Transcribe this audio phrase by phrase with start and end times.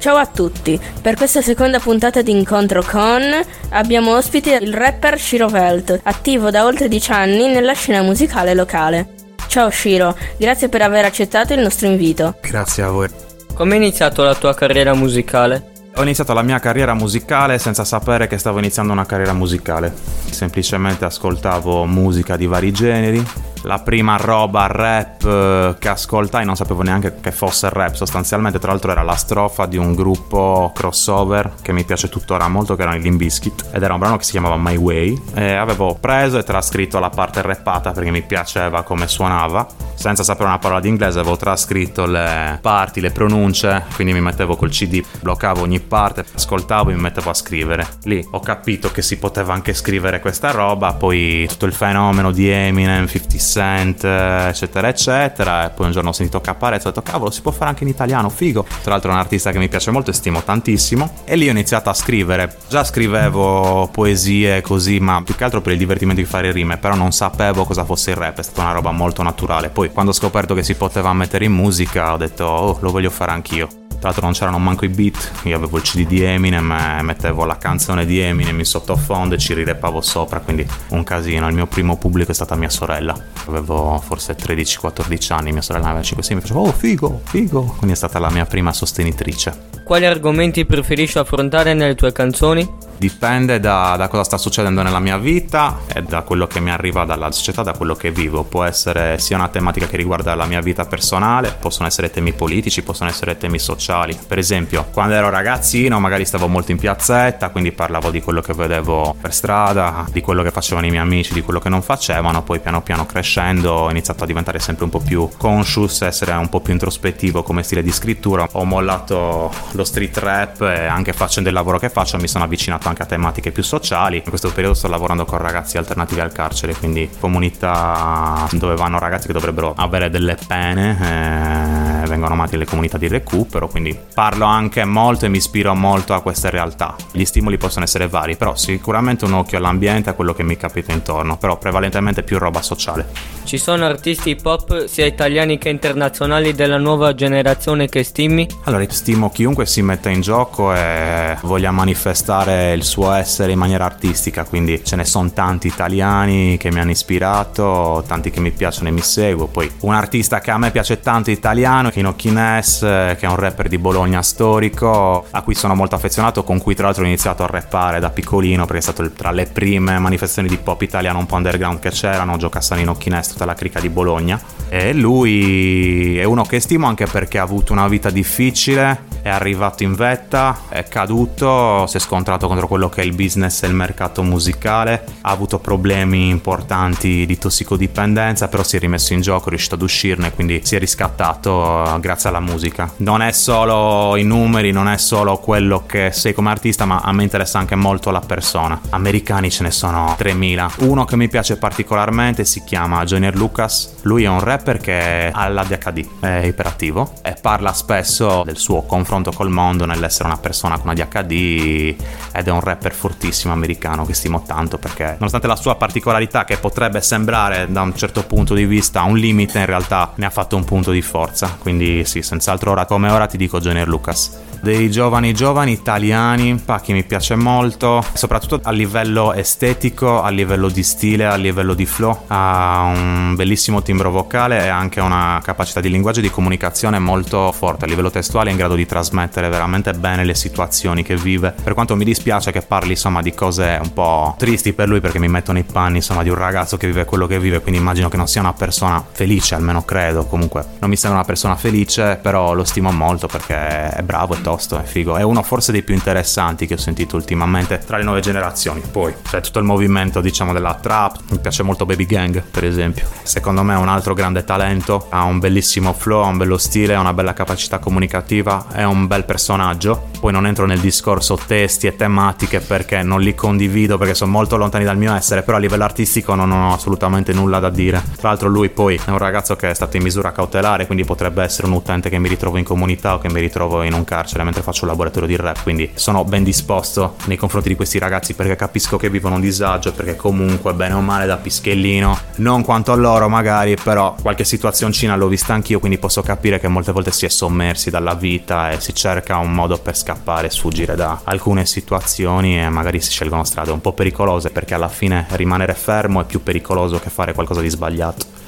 [0.00, 3.22] Ciao a tutti, per questa seconda puntata di Incontro con
[3.68, 9.08] abbiamo ospite il rapper Shiro Velt, attivo da oltre 10 anni nella scena musicale locale.
[9.46, 12.36] Ciao Shiro, grazie per aver accettato il nostro invito.
[12.40, 13.10] Grazie a voi.
[13.52, 15.70] Come è iniziato la tua carriera musicale?
[15.96, 19.92] Ho iniziato la mia carriera musicale senza sapere che stavo iniziando una carriera musicale.
[20.30, 23.22] Semplicemente ascoltavo musica di vari generi,
[23.62, 28.70] la prima roba rap eh, che ascoltai non sapevo neanche che fosse rap sostanzialmente tra
[28.70, 32.96] l'altro era la strofa di un gruppo crossover che mi piace tuttora molto che erano
[32.96, 36.44] i Limbiskit ed era un brano che si chiamava My Way e avevo preso e
[36.44, 39.66] trascritto la parte rappata perché mi piaceva come suonava
[40.00, 44.56] senza sapere una parola di inglese avevo trascritto le parti, le pronunce quindi mi mettevo
[44.56, 49.02] col cd, bloccavo ogni parte ascoltavo e mi mettevo a scrivere lì ho capito che
[49.02, 54.88] si poteva anche scrivere questa roba poi tutto il fenomeno di Eminem, 50 Cent, eccetera,
[54.88, 55.66] eccetera.
[55.66, 57.84] E poi un giorno ho sentito Caparezza e ho detto, cavolo, si può fare anche
[57.84, 58.64] in italiano, figo.
[58.82, 61.22] Tra l'altro è un artista che mi piace molto e stimo tantissimo.
[61.24, 62.56] E lì ho iniziato a scrivere.
[62.68, 66.94] Già scrivevo poesie così, ma più che altro per il divertimento di fare rime, però
[66.94, 69.68] non sapevo cosa fosse il rap, è stata una roba molto naturale.
[69.68, 73.10] Poi quando ho scoperto che si poteva mettere in musica, ho detto, oh, lo voglio
[73.10, 73.68] fare anch'io.
[74.00, 77.44] Tra l'altro non c'erano manco i beat, io avevo il CD di Eminem e mettevo
[77.44, 81.46] la canzone di Eminem in sottofondo e ci rirepavo sopra, quindi un casino.
[81.48, 83.14] Il mio primo pubblico è stata mia sorella.
[83.46, 87.62] Avevo forse 13-14 anni, mia sorella aveva 5-6, mi faceva oh figo, figo.
[87.76, 89.68] Quindi è stata la mia prima sostenitrice.
[89.84, 92.66] Quali argomenti preferisci affrontare nelle tue canzoni?
[93.00, 97.06] Dipende da, da, cosa sta succedendo nella mia vita e da quello che mi arriva
[97.06, 98.44] dalla società, da quello che vivo.
[98.44, 102.82] Può essere sia una tematica che riguarda la mia vita personale, possono essere temi politici,
[102.82, 104.14] possono essere temi sociali.
[104.26, 108.52] Per esempio, quando ero ragazzino magari stavo molto in piazzetta, quindi parlavo di quello che
[108.52, 112.42] vedevo per strada, di quello che facevano i miei amici, di quello che non facevano.
[112.42, 116.50] Poi piano piano crescendo ho iniziato a diventare sempre un po' più conscious, essere un
[116.50, 118.46] po' più introspettivo come stile di scrittura.
[118.52, 122.88] Ho mollato lo street rap e anche facendo il lavoro che faccio mi sono avvicinato
[122.90, 124.16] anche a tematiche più sociali.
[124.16, 129.26] In questo periodo sto lavorando con ragazzi alternativi al carcere, quindi comunità dove vanno ragazzi
[129.26, 134.84] che dovrebbero avere delle pene, eh, vengono amati le comunità di recupero, quindi parlo anche
[134.84, 136.94] molto e mi ispiro molto a queste realtà.
[137.12, 140.92] Gli stimoli possono essere vari, però sicuramente un occhio all'ambiente, a quello che mi capita
[140.92, 143.06] intorno, però prevalentemente più roba sociale.
[143.44, 148.46] Ci sono artisti hip hop sia italiani che internazionali della nuova generazione che stimi?
[148.64, 153.84] Allora, stimo chiunque si metta in gioco e voglia manifestare il suo essere in maniera
[153.84, 158.88] artistica, quindi ce ne sono tanti italiani che mi hanno ispirato, tanti che mi piacciono
[158.88, 159.46] e mi seguo.
[159.46, 163.68] Poi un artista che a me piace tanto italiano, Kino Kines, che è un rapper
[163.68, 167.46] di Bologna storico, a cui sono molto affezionato, con cui tra l'altro ho iniziato a
[167.46, 171.36] rappare da piccolino, perché è stato tra le prime manifestazioni di pop italiano un po'
[171.36, 174.40] underground che c'erano, Gio Cassanino Kines, tutta la crica di Bologna.
[174.70, 179.82] E lui è uno che stimo anche perché ha avuto una vita difficile, è arrivato
[179.82, 183.74] in vetta, è caduto, si è scontrato contro quello che è il business e il
[183.74, 189.50] mercato musicale, ha avuto problemi importanti di tossicodipendenza, però si è rimesso in gioco, è
[189.50, 192.90] riuscito ad uscirne, quindi si è riscattato eh, grazie alla musica.
[192.98, 197.12] Non è solo i numeri, non è solo quello che sei come artista, ma a
[197.12, 198.80] me interessa anche molto la persona.
[198.90, 200.72] Americani ce ne sono 3000.
[200.80, 205.48] Uno che mi piace particolarmente si chiama Junior Lucas, lui è un rapper che ha
[205.48, 210.90] l'ADHD, è iperattivo e parla spesso del suo confronto col mondo nell'essere una persona con
[210.90, 211.96] ADHD
[212.32, 216.56] ed è un rapper fortissimo americano che stimo tanto perché nonostante la sua particolarità che
[216.56, 220.56] potrebbe sembrare da un certo punto di vista un limite in realtà ne ha fatto
[220.56, 221.56] un punto di forza.
[221.58, 224.48] Quindi sì senz'altro ora come ora ti dico Junior Lucas.
[224.62, 230.82] Dei giovani giovani italiani, Pacchi mi piace molto, soprattutto a livello estetico, a livello di
[230.82, 235.88] stile, a livello di flow, ha un bellissimo timbro vocale e anche una capacità di
[235.88, 239.92] linguaggio e di comunicazione molto forte, a livello testuale è in grado di trasmettere veramente
[239.92, 243.92] bene le situazioni che vive, per quanto mi dispiace che parli insomma di cose un
[243.92, 247.04] po' tristi per lui perché mi metto nei panni insomma di un ragazzo che vive
[247.04, 250.88] quello che vive, quindi immagino che non sia una persona felice, almeno credo, comunque non
[250.88, 254.82] mi sembra una persona felice, però lo stimo molto perché è bravo e tosto, è
[254.82, 255.16] figo.
[255.16, 258.80] È uno forse dei più interessanti che ho sentito ultimamente tra le nuove generazioni.
[258.80, 261.18] Poi c'è tutto il movimento, diciamo, della trap.
[261.30, 263.06] Mi piace molto Baby Gang, per esempio.
[263.22, 265.06] Secondo me è un altro grande talento.
[265.10, 269.06] Ha un bellissimo flow, ha un bello stile, ha una bella capacità comunicativa, è un
[269.06, 274.14] bel personaggio Poi non entro nel discorso testi e tematiche perché non li condivido perché
[274.14, 277.70] sono molto lontani dal mio essere, però a livello artistico non ho assolutamente nulla da
[277.70, 278.02] dire.
[278.18, 281.42] Tra l'altro lui poi è un ragazzo che è stato in misura cautelare, quindi potrebbe
[281.42, 284.44] essere un utente che mi ritrovo in comunità o che mi ritrovo in un carcere
[284.44, 288.34] mentre faccio un laboratorio di rap, quindi sono ben disposto nei confronti di questi ragazzi
[288.34, 292.92] perché capisco che vivono un disagio, perché comunque bene o male da pischellino, non quanto
[292.92, 297.10] a loro magari, però qualche situazioncina l'ho vista anch'io, quindi posso capire che molte volte
[297.10, 300.09] si è sommersi dalla vita e si cerca un modo per scappare
[300.46, 304.88] e sfuggire da alcune situazioni e magari si scelgono strade un po' pericolose perché alla
[304.88, 308.39] fine rimanere fermo è più pericoloso che fare qualcosa di sbagliato.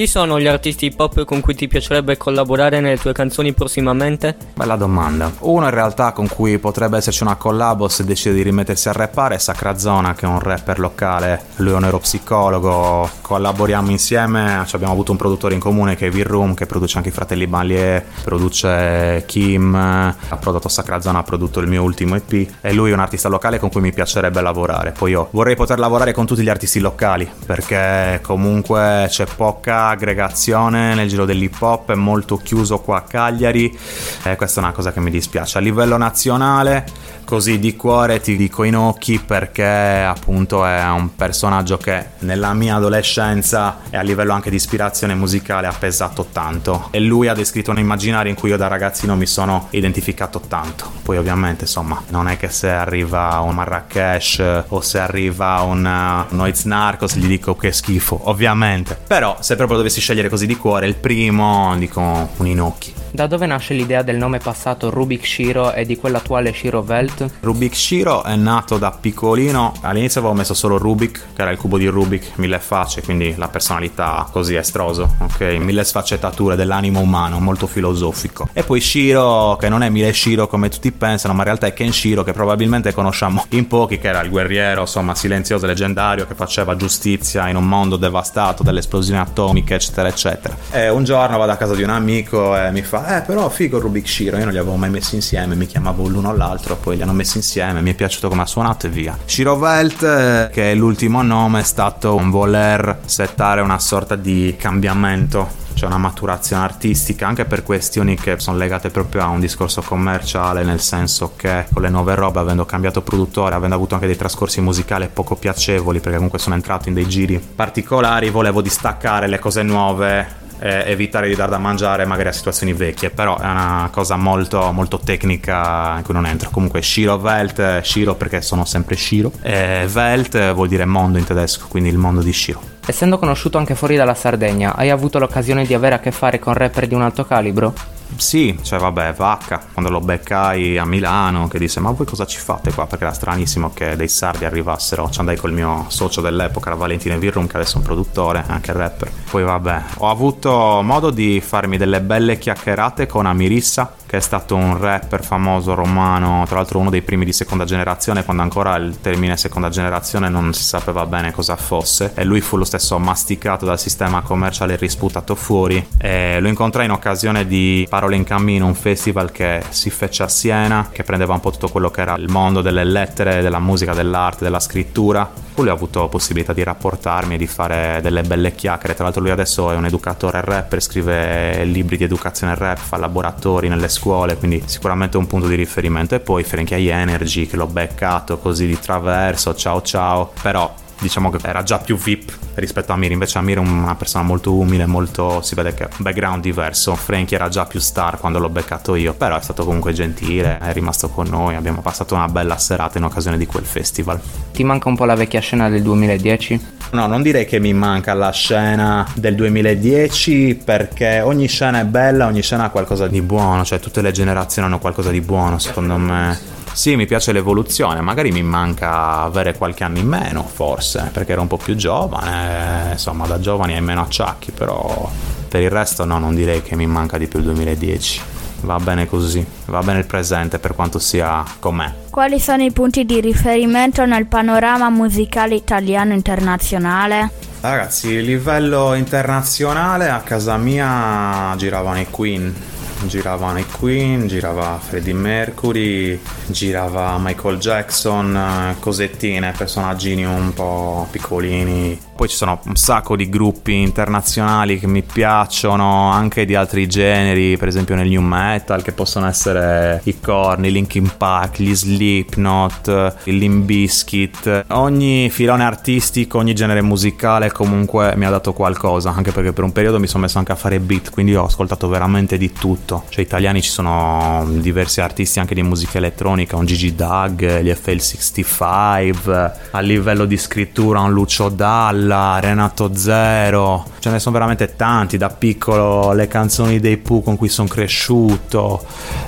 [0.00, 4.34] Chi sono gli artisti hip hop con cui ti piacerebbe collaborare nelle tue canzoni prossimamente?
[4.54, 5.30] Bella domanda.
[5.40, 9.34] Uno in realtà con cui potrebbe esserci una collabo se decide di rimettersi a rappare
[9.34, 14.94] è Sacra Zona che è un rapper locale, lui è un neuropsicologo, collaboriamo insieme, abbiamo
[14.94, 19.24] avuto un produttore in comune che è V-Room che produce anche i fratelli Balier, produce
[19.26, 23.00] Kim, ha prodotto Sacra Zona, ha prodotto il mio ultimo EP e lui è un
[23.00, 24.92] artista locale con cui mi piacerebbe lavorare.
[24.92, 30.94] Poi io vorrei poter lavorare con tutti gli artisti locali perché comunque c'è poca aggregazione
[30.94, 33.76] nel giro dell'hip hop, è molto chiuso qua a Cagliari
[34.22, 35.58] e questa è una cosa che mi dispiace.
[35.58, 36.84] A livello nazionale,
[37.24, 42.74] così di cuore ti dico in occhi perché appunto è un personaggio che nella mia
[42.76, 47.70] adolescenza e a livello anche di ispirazione musicale ha pesato tanto e lui ha descritto
[47.70, 50.90] un immaginario in cui io da ragazzino mi sono identificato tanto.
[51.02, 56.34] Poi ovviamente insomma non è che se arriva un Marrakesh o se arriva un uh,
[56.34, 58.98] Noiz Narcos gli dico che schifo, ovviamente.
[59.06, 62.94] Però se proprio dovessi scegliere così di cuore, il primo dico un Inocchi.
[63.12, 67.28] Da dove nasce l'idea del nome passato Rubik Shiro e di quell'attuale Shiro Welt?
[67.40, 71.76] Rubik Shiro è nato da piccolino, all'inizio avevo messo solo Rubik, che era il cubo
[71.76, 75.40] di Rubik, mille facce, quindi la personalità così estroso, ok?
[75.58, 78.48] Mille sfaccettature dell'animo umano, molto filosofico.
[78.52, 81.72] E poi Shiro, che non è Mille Shiro come tutti pensano, ma in realtà è
[81.72, 86.34] Kenshiro, che probabilmente conosciamo in pochi, che era il guerriero, insomma, silenzioso e leggendario, che
[86.34, 90.56] faceva giustizia in un mondo devastato dalle esplosioni atomiche, eccetera, eccetera.
[90.70, 93.78] E un giorno vado a casa di un amico e mi fa eh però figo
[93.78, 97.02] Rubik Shiro, io non li avevo mai messi insieme, mi chiamavo l'uno all'altro, poi li
[97.02, 99.16] hanno messi insieme, mi è piaciuto come ha suonato e via.
[99.24, 104.56] Shiro Welt, eh, che è l'ultimo nome, è stato un voler settare una sorta di
[104.58, 109.80] cambiamento c'è una maturazione artistica anche per questioni che sono legate proprio a un discorso
[109.80, 114.16] commerciale, nel senso che con le nuove robe, avendo cambiato produttore, avendo avuto anche dei
[114.16, 119.38] trascorsi musicali poco piacevoli, perché comunque sono entrato in dei giri particolari, volevo distaccare le
[119.38, 120.26] cose nuove
[120.58, 124.98] evitare di dar da mangiare magari a situazioni vecchie, però è una cosa molto, molto
[125.02, 126.50] tecnica in cui non entro.
[126.50, 131.68] Comunque Shiro Welt, Shiro perché sono sempre Shiro, e Welt vuol dire mondo in tedesco,
[131.68, 132.60] quindi il mondo di Shiro.
[132.90, 136.54] Essendo conosciuto anche fuori dalla Sardegna, hai avuto l'occasione di avere a che fare con
[136.54, 137.72] rapper di un alto calibro?
[138.16, 142.38] Sì, cioè vabbè, Vacca, quando lo beccai a Milano, che disse ma voi cosa ci
[142.38, 142.86] fate qua?
[142.86, 147.46] Perché era stranissimo che dei sardi arrivassero, ci andai col mio socio dell'epoca, Valentino Virrum,
[147.46, 149.10] che adesso è un produttore, anche rapper.
[149.30, 154.56] Poi vabbè, ho avuto modo di farmi delle belle chiacchierate con Amirissa, che è stato
[154.56, 159.00] un rapper famoso romano, tra l'altro uno dei primi di seconda generazione, quando ancora il
[159.00, 163.64] termine seconda generazione non si sapeva bene cosa fosse, e lui fu lo stesso masticato
[163.64, 165.86] dal sistema commerciale e risputato fuori.
[165.96, 170.28] E lo incontrai in occasione di Parole in Cammino, un festival che si fece a
[170.28, 173.92] Siena, che prendeva un po' tutto quello che era il mondo delle lettere, della musica,
[173.92, 175.30] dell'arte, della scrittura.
[175.56, 178.94] Lui ha avuto possibilità di rapportarmi e di fare delle belle chiacchiere.
[178.94, 183.68] Tra l'altro lui adesso è un educatore rapper, scrive libri di educazione rap, fa laboratori
[183.68, 186.14] nelle scuole, quindi sicuramente un punto di riferimento.
[186.14, 190.32] E poi Frankie Energy, che l'ho beccato così di traverso, ciao ciao.
[190.40, 193.10] Però diciamo che era già più VIP rispetto a Amir.
[193.10, 196.94] Invece Amir è una persona molto umile, molto si vede che ha un background diverso.
[196.94, 200.72] Frankie era già più star quando l'ho beccato io, però è stato comunque gentile, è
[200.72, 204.20] rimasto con noi, abbiamo passato una bella serata in occasione di quel festival.
[204.52, 206.78] Ti manca un po' la vecchia scena del 2010?
[206.92, 212.26] No, non direi che mi manca la scena del 2010 perché ogni scena è bella,
[212.26, 215.96] ogni scena ha qualcosa di buono, cioè tutte le generazioni hanno qualcosa di buono secondo
[215.96, 216.58] me.
[216.72, 221.42] Sì, mi piace l'evoluzione, magari mi manca avere qualche anno in meno, forse, perché ero
[221.42, 225.10] un po' più giovane, insomma, da giovani hai meno acciacchi, però
[225.48, 228.22] per il resto no, non direi che mi manca di più il 2010.
[228.62, 231.92] Va bene così, va bene il presente per quanto sia com'è.
[232.10, 237.30] Quali sono i punti di riferimento nel panorama musicale italiano internazionale?
[237.60, 242.54] Ragazzi, a livello internazionale a casa mia giravano i Queen,
[243.02, 251.98] giravano i Queen, girava Freddie Mercury, girava Michael Jackson, eh, cosettine, personaggini un po' piccolini.
[252.20, 257.56] Poi ci sono un sacco di gruppi internazionali che mi piacciono, anche di altri generi,
[257.56, 263.14] per esempio nel new metal, che possono essere i Korn, i Linkin Park, gli Slipknot,
[263.24, 264.66] il Limbiskit.
[264.72, 269.72] Ogni filone artistico, ogni genere musicale comunque mi ha dato qualcosa, anche perché per un
[269.72, 273.04] periodo mi sono messo anche a fare beat, quindi ho ascoltato veramente di tutto.
[273.08, 279.52] Cioè italiani ci sono diversi artisti anche di musica elettronica, un Gigi Doug, gli FL65,
[279.70, 285.16] a livello di scrittura un Lucio Dalla Bella, Renato Zero, ce ne sono veramente tanti,
[285.16, 288.84] da piccolo le canzoni dei Pooh con cui sono cresciuto,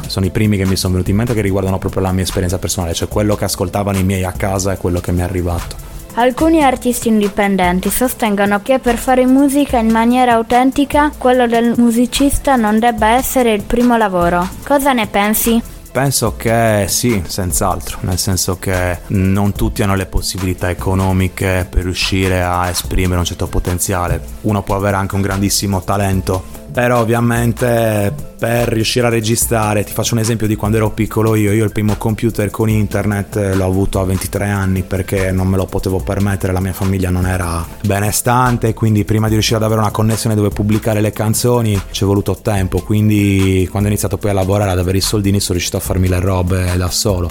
[0.09, 2.59] sono i primi che mi sono venuti in mente che riguardano proprio la mia esperienza
[2.59, 5.77] personale, cioè quello che ascoltavano i miei a casa e quello che mi è arrivato.
[6.15, 12.81] Alcuni artisti indipendenti sostengono che per fare musica in maniera autentica quello del musicista non
[12.81, 14.47] debba essere il primo lavoro.
[14.67, 15.72] Cosa ne pensi?
[15.92, 22.42] Penso che sì, senz'altro, nel senso che non tutti hanno le possibilità economiche per riuscire
[22.42, 24.18] a esprimere un certo potenziale.
[24.40, 30.14] Uno può avere anche un grandissimo talento, però ovviamente per riuscire a registrare, ti faccio
[30.14, 33.64] un esempio di quando ero piccolo io, io il primo computer con internet eh, l'ho
[33.64, 37.64] avuto a 23 anni perché non me lo potevo permettere, la mia famiglia non era
[37.85, 42.07] benestante, quindi prima di riuscire ad avere una connessione dove pubblicare le canzoni ci è
[42.07, 45.76] voluto tempo, quindi quando ho iniziato poi a lavorare, ad avere i soldini, sono riuscito
[45.76, 47.31] a farmi le robe da solo.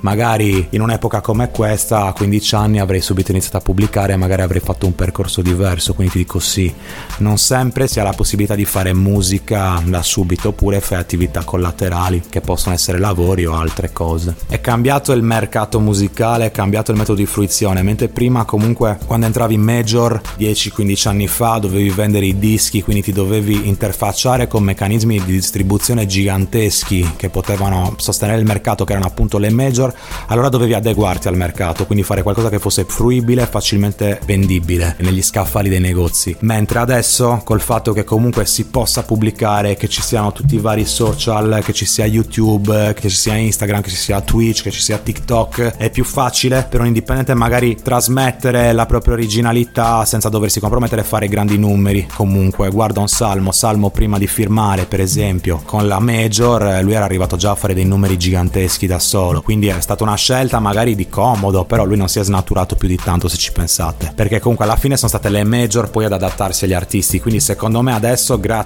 [0.00, 4.42] Magari in un'epoca come questa, a 15 anni, avrei subito iniziato a pubblicare e magari
[4.42, 6.72] avrei fatto un percorso diverso, quindi ti dico sì,
[7.18, 12.22] non sempre si ha la possibilità di fare musica da subito oppure fai attività collaterali
[12.28, 14.34] che possono essere lavori o altre cose.
[14.48, 19.26] È cambiato il mercato musicale, è cambiato il metodo di fruizione, mentre prima comunque quando
[19.26, 24.64] entravi in major 10-15 anni fa dovevi vendere i dischi, quindi ti dovevi interfacciare con
[24.64, 29.94] meccanismi di distribuzione giganteschi che potevano sostenere il mercato che erano appunto le major,
[30.26, 35.68] allora dovevi adeguarti al mercato, quindi fare qualcosa che fosse fruibile facilmente vendibile negli scaffali
[35.68, 36.36] dei negozi.
[36.40, 40.86] Mentre adesso col fatto che comunque si possa pubblicare, che ci siano tutti i vari
[40.86, 44.80] social, che ci sia YouTube, che ci sia Instagram, che ci sia Twitch, che ci
[44.80, 50.58] sia TikTok, è più facile per un indipendente magari trasmettere la propria originalità senza doversi
[50.58, 52.08] compromettere e fare grandi numeri.
[52.12, 57.04] Comunque, guarda un Salmo, Salmo prima di firmare, per esempio, con la Major, lui era
[57.04, 60.94] arrivato già a fare dei numeri giganteschi da solo, quindi è stata una scelta magari
[60.94, 64.40] di comodo, però lui non si è snaturato più di tanto se ci pensate, perché
[64.40, 67.92] comunque alla fine sono state le Major poi ad adattarsi agli artisti, quindi secondo me
[67.92, 68.60] adesso grazie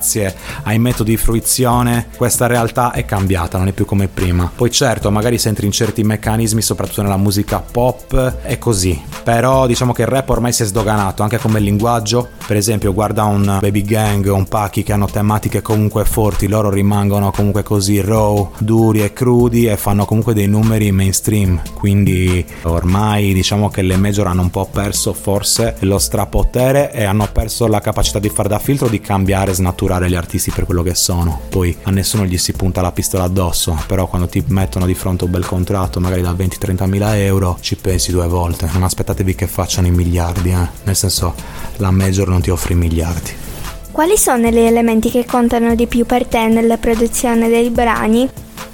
[0.64, 4.50] ai metodi di fruizione questa realtà è cambiata, non è più come prima.
[4.54, 9.00] Poi certo, magari se entri in certi meccanismi, soprattutto nella musica pop, è così.
[9.22, 12.28] Però diciamo che il rap ormai si è sdoganato anche come linguaggio.
[12.46, 17.30] Per esempio, guarda un Baby Gang un Paki che hanno tematiche comunque forti, loro rimangono
[17.30, 21.60] comunque così raw, duri e crudi e fanno comunque dei numeri mainstream.
[21.74, 27.28] Quindi ormai diciamo che le major hanno un po' perso forse lo strapotere e hanno
[27.32, 29.54] perso la capacità di fare da filtro, di cambiare,
[29.86, 33.24] snaturare gli artisti per quello che sono poi a nessuno gli si punta la pistola
[33.24, 37.56] addosso, però quando ti mettono di fronte un bel contratto, magari da 20-30 mila euro,
[37.60, 40.68] ci pensi due volte, non aspettatevi che facciano i miliardi, eh?
[40.84, 41.34] nel senso
[41.76, 43.30] la major non ti offre i miliardi.
[43.92, 48.28] Quali sono gli elementi che contano di più per te nella produzione dei brani?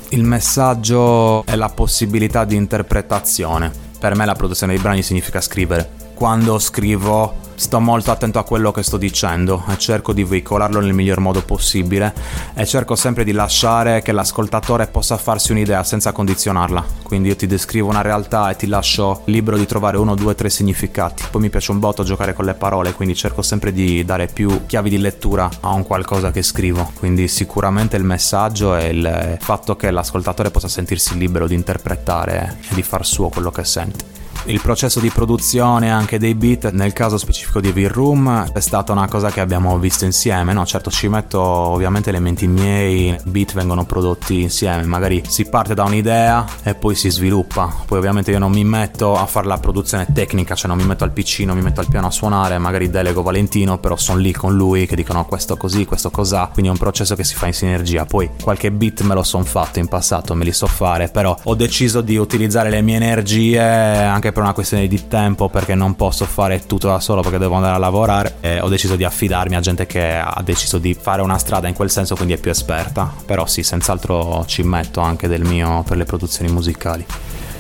[0.09, 3.71] Il messaggio è la possibilità di interpretazione.
[3.99, 5.89] Per me la produzione dei brani significa scrivere.
[6.15, 10.93] Quando scrivo sto molto attento a quello che sto dicendo e cerco di veicolarlo nel
[10.93, 12.13] miglior modo possibile
[12.55, 16.85] e cerco sempre di lasciare che l'ascoltatore possa farsi un'idea senza condizionarla.
[17.03, 20.51] Quindi io ti descrivo una realtà e ti lascio libero di trovare uno, due, tre
[20.51, 21.25] significati.
[21.31, 24.67] Poi mi piace un botto giocare con le parole, quindi cerco sempre di dare più
[24.67, 26.93] chiavi di lettura a un qualcosa che scrivo.
[26.99, 32.75] Quindi sicuramente il messaggio è il fatto che l'ascoltatore possa sentirsi libero di interpretare e
[32.75, 34.12] di far suo quello che sente.
[34.47, 38.91] Il processo di produzione anche dei beat, nel caso specifico di Evil Room, è stata
[38.91, 40.67] una cosa che abbiamo visto insieme, no?
[40.67, 46.45] Certo ci metto ovviamente elementi miei, beat vengono prodotti insieme, magari si parte da un'idea
[46.65, 47.73] e poi si sviluppa.
[47.87, 51.05] Poi ovviamente io non mi metto a fare la produzione tecnica, cioè non mi metto
[51.05, 54.33] al PC, non mi metto al piano a suonare, magari delego Valentino, però sono lì
[54.33, 57.47] con lui che dicono questo così, questo cos'ha, quindi è un processo che si fa
[57.47, 58.07] in sinergia.
[58.07, 61.55] Poi qualche beat me lo sono fatto in passato, me li so fare, però ho
[61.55, 66.25] deciso di utilizzare le mie energie anche per una questione di tempo perché non posso
[66.25, 69.61] fare tutto da solo perché devo andare a lavorare e ho deciso di affidarmi a
[69.61, 73.13] gente che ha deciso di fare una strada in quel senso quindi è più esperta
[73.25, 77.07] però sì senz'altro ci metto anche del mio per le produzioni musicali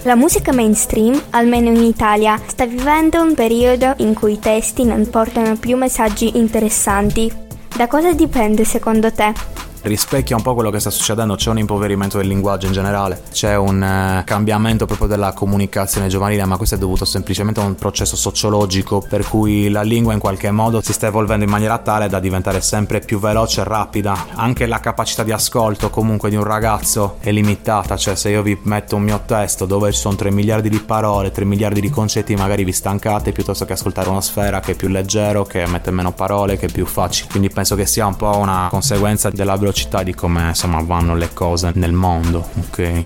[0.04, 5.08] la musica mainstream, almeno in Italia, sta vivendo un periodo in cui i testi non
[5.08, 7.32] portano più messaggi interessanti.
[7.76, 9.61] Da cosa dipende secondo te?
[9.82, 13.56] Rispecchia un po' quello che sta succedendo, c'è un impoverimento del linguaggio in generale, c'è
[13.56, 18.16] un eh, cambiamento proprio della comunicazione giovanile, ma questo è dovuto semplicemente a un processo
[18.16, 22.20] sociologico per cui la lingua in qualche modo si sta evolvendo in maniera tale da
[22.20, 24.26] diventare sempre più veloce e rapida.
[24.34, 28.58] Anche la capacità di ascolto comunque di un ragazzo è limitata, cioè se io vi
[28.62, 32.34] metto un mio testo dove ci sono 3 miliardi di parole, 3 miliardi di concetti,
[32.34, 36.12] magari vi stancate piuttosto che ascoltare una sfera che è più leggero, che mette meno
[36.12, 37.28] parole, che è più facile.
[37.30, 39.71] Quindi penso che sia un po' una conseguenza della velocità
[40.02, 43.02] di come insomma vanno le cose nel mondo, ok?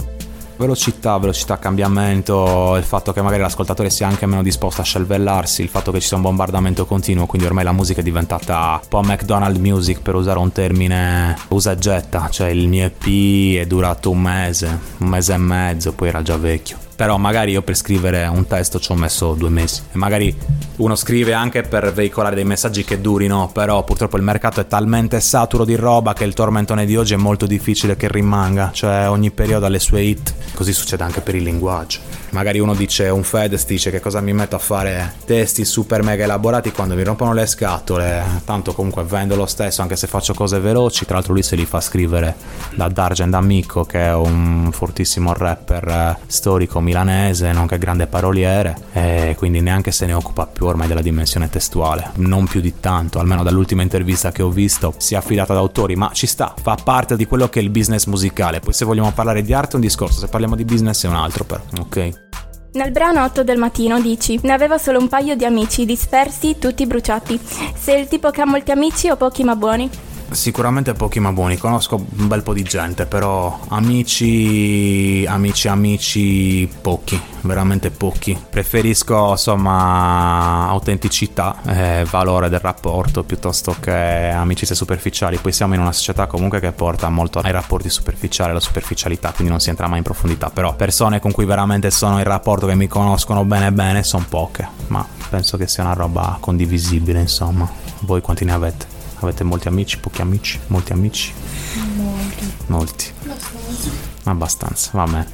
[0.56, 5.68] Velocità, velocità, cambiamento, il fatto che magari l'ascoltatore sia anche meno disposto a scelvellarsi, il
[5.68, 9.02] fatto che ci sia un bombardamento continuo, quindi ormai la musica è diventata un po'
[9.02, 14.10] McDonald's music per usare un termine usa e getta, cioè il mio EP è durato
[14.10, 18.26] un mese, un mese e mezzo, poi era già vecchio però magari io per scrivere
[18.26, 19.82] un testo ci ho messo due mesi.
[19.92, 20.34] E magari
[20.76, 25.20] uno scrive anche per veicolare dei messaggi che durino però purtroppo il mercato è talmente
[25.20, 28.70] saturo di roba che il tormentone di oggi è molto difficile che rimanga.
[28.72, 30.34] Cioè ogni periodo ha le sue hit.
[30.54, 34.34] Così succede anche per il linguaggio magari uno dice un Fedez dice che cosa mi
[34.34, 39.36] metto a fare testi super mega elaborati quando mi rompono le scatole tanto comunque vendo
[39.36, 42.34] lo stesso anche se faccio cose veloci tra l'altro lui se li fa scrivere
[42.74, 49.34] da Dargen Amico che è un fortissimo rapper eh, storico milanese, nonché grande paroliere, e
[49.36, 53.42] quindi neanche se ne occupa più ormai della dimensione testuale, non più di tanto, almeno
[53.42, 57.16] dall'ultima intervista che ho visto, si è affidata ad autori, ma ci sta, fa parte
[57.16, 58.60] di quello che è il business musicale.
[58.60, 61.14] Poi se vogliamo parlare di arte è un discorso, se parliamo di business è un
[61.14, 62.25] altro però, ok?
[62.76, 66.84] Nel brano 8 del mattino dici: Ne avevo solo un paio di amici, dispersi, tutti
[66.84, 67.40] bruciati.
[67.74, 69.88] Sei il tipo che ha molti amici o pochi ma buoni?
[70.28, 77.18] Sicuramente pochi ma buoni, conosco un bel po' di gente, però amici, amici, amici pochi,
[77.42, 78.38] veramente pochi.
[78.50, 85.38] Preferisco insomma autenticità e valore del rapporto piuttosto che amicizie superficiali.
[85.38, 89.50] Poi siamo in una società comunque che porta molto ai rapporti superficiali, alla superficialità, quindi
[89.50, 90.50] non si entra mai in profondità.
[90.50, 94.68] Però persone con cui veramente sono in rapporto, che mi conoscono bene bene, sono poche,
[94.88, 97.70] ma penso che sia una roba condivisibile, insomma.
[98.00, 98.95] Voi quanti ne avete?
[99.20, 101.32] Avete molti amici, pochi amici, molti amici?
[101.96, 102.52] Molti.
[102.66, 103.12] Molti.
[104.24, 105.26] Abbastanza, va bene.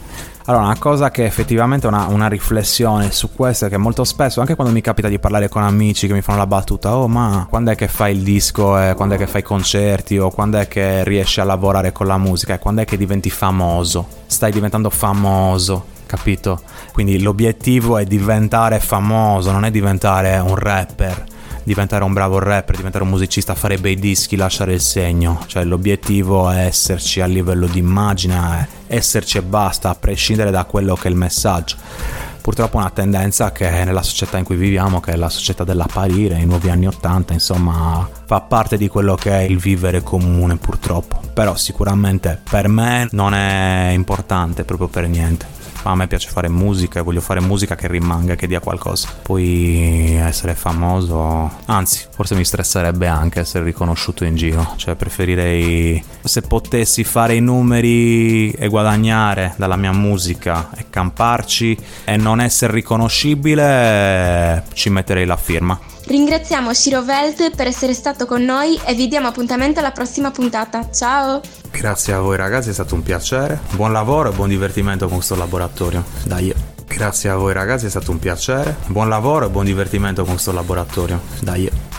[0.47, 4.41] Allora, una cosa che effettivamente è una, una, riflessione su questo è che molto spesso,
[4.41, 7.47] anche quando mi capita di parlare con amici che mi fanno la battuta, oh ma
[7.49, 10.59] quando è che fai il disco, eh, quando è che fai i concerti o quando
[10.59, 14.51] è che riesci a lavorare con la musica e quando è che diventi famoso, stai
[14.51, 16.61] diventando famoso, capito?
[16.93, 21.25] Quindi l'obiettivo è diventare famoso, non è diventare un rapper
[21.63, 25.45] diventare un bravo rapper, diventare un musicista, fare bei dischi, lasciare il segno.
[25.47, 30.95] Cioè l'obiettivo è esserci a livello di immagine, esserci e basta, a prescindere da quello
[30.95, 31.77] che è il messaggio.
[32.43, 36.39] Purtroppo è una tendenza che nella società in cui viviamo, che è la società dell'apparire,
[36.39, 41.21] i nuovi anni Ottanta, insomma, fa parte di quello che è il vivere comune purtroppo.
[41.33, 47.01] Però sicuramente per me non è importante proprio per niente a me piace fare musica
[47.01, 49.09] e voglio fare musica che rimanga, che dia qualcosa.
[49.23, 54.75] Poi essere famoso, anzi, forse mi stresserebbe anche essere riconosciuto in giro.
[54.77, 62.17] Cioè, preferirei se potessi fare i numeri e guadagnare dalla mia musica e camparci e
[62.17, 65.79] non essere riconoscibile, ci metterei la firma.
[66.05, 70.91] Ringraziamo Shiro Velt per essere stato con noi e vi diamo appuntamento alla prossima puntata.
[70.91, 71.41] Ciao!
[71.73, 73.59] Grazie a voi ragazzi, è stato un piacere.
[73.73, 76.05] Buon lavoro e buon divertimento con questo laboratorio.
[76.25, 76.55] Dai.
[76.87, 78.77] Grazie a voi ragazzi, è stato un piacere.
[78.87, 81.21] Buon lavoro e buon divertimento con questo laboratorio.
[81.41, 81.92] Dai.